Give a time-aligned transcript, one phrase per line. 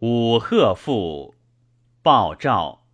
[0.00, 1.34] 五鹤赋，
[2.02, 2.84] 鲍照。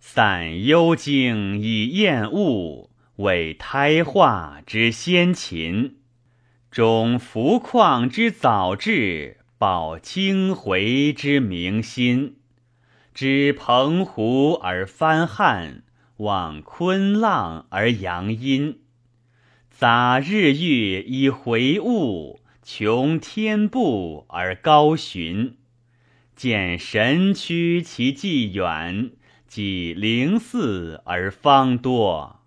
[0.00, 5.98] 散幽经以验物，为胎化之先秦。
[6.72, 12.38] 终浮旷之早至，保清回之明心。
[13.14, 15.84] 知澎湖而翻汉，
[16.16, 18.80] 望昆浪而扬阴。
[19.70, 25.58] 杂日月以回物，穷天步而高寻。
[26.40, 29.10] 见神区其既远，
[29.46, 32.40] 即灵寺而方多。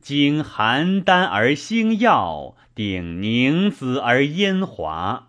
[0.00, 5.28] 经邯郸而星耀，顶宁子而烟华。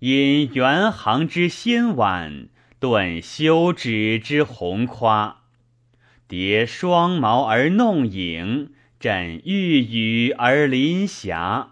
[0.00, 2.48] 因元行之先晚，
[2.78, 5.44] 顿休止之宏夸。
[6.28, 11.70] 叠双毛而弄影，枕玉宇而临霞。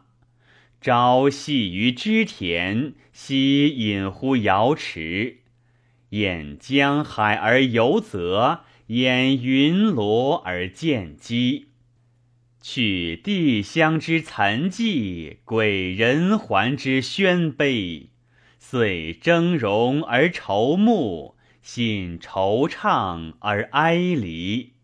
[0.81, 5.41] 朝夕于织田，夕隐乎瑶池。
[6.13, 11.69] 掩江海而游泽，掩云罗而见机。
[12.61, 18.11] 取地乡之残迹，鬼人寰之宣悲。
[18.59, 24.75] 遂峥嵘而愁暮，心惆怅而哀离。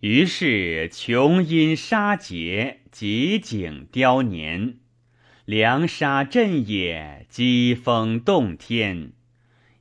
[0.00, 4.78] 于是琼阴沙结，极景凋年；
[5.44, 9.12] 凉沙震野，疾风动天。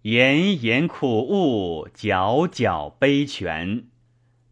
[0.05, 3.85] 炎炎苦物，皎皎悲泉。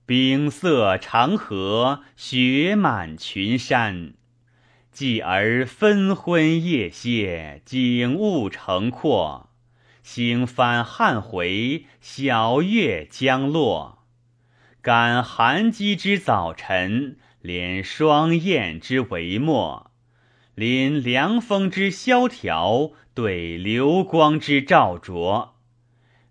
[0.04, 4.16] 冰塞长河，雪满群山。
[4.92, 9.52] 继而分昏夜歇，景物成阔。
[10.02, 14.00] 星翻汉回，晓月将落。
[14.82, 19.86] 感寒鸡之早晨，怜霜雁之帷幕。
[20.56, 25.56] 临凉风之萧条，对流光之照灼。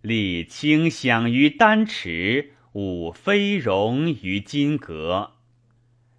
[0.01, 2.53] 立清响于丹池。
[2.75, 5.33] 舞飞荣于金阁，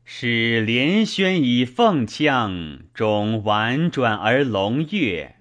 [0.06, 5.38] 使连轩以凤腔，终婉转而龙跃。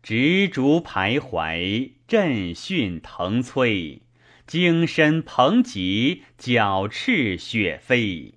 [0.00, 4.02] 执烛徘徊，振讯腾摧。
[4.46, 8.34] 精深蓬极，角翅雪飞。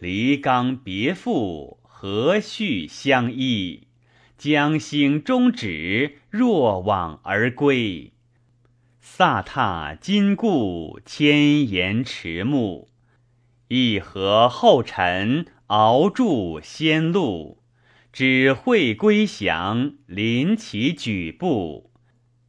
[0.00, 3.88] 离冈别赋，和煦相依。
[4.36, 8.12] 将兴终止，若往而归。
[9.02, 12.86] 飒沓金固，千岩迟暮；
[13.66, 17.64] 一河后尘，鳌柱先路。
[18.12, 21.90] 指会归降，临其举步。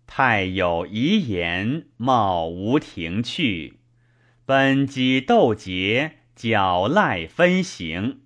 [0.06, 3.80] 太有遗言，茂无停去。
[4.46, 8.20] 本机斗节，角赖分行。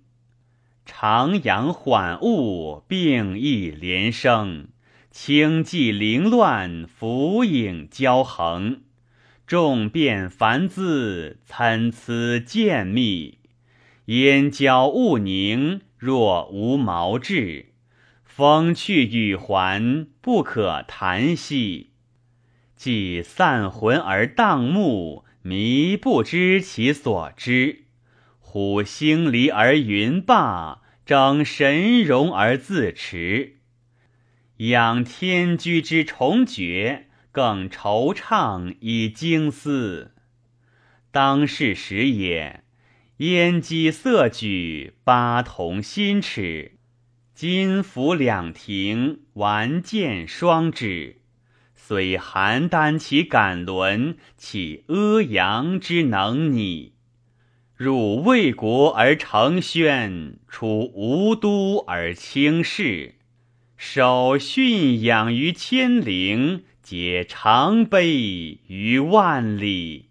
[0.84, 4.68] 长阳缓雾，并翼连生。
[5.10, 8.80] 清寂凌乱，浮影交横；
[9.46, 13.38] 众变繁姿，参差渐密。
[14.06, 17.72] 烟交雾凝，若无毛质。
[18.24, 21.90] 风去雨还，不可谈息。
[22.76, 27.83] 既散魂而荡目，迷不知其所知。
[28.54, 33.56] 虎星离而云罢，整神容而自持。
[34.58, 40.12] 仰天居之重绝，更惆怅以惊思。
[41.10, 42.62] 当世时也，
[43.16, 46.76] 燕姬色举，八童心尺，
[47.34, 51.16] 金服两庭，玩剑双指。
[51.74, 56.93] 虽邯郸其敢伦，岂阿阳之能拟？
[57.76, 63.16] 入魏国而成宣，出吴都而轻视。
[63.76, 70.10] 守驯养于千陵，解长悲于万里。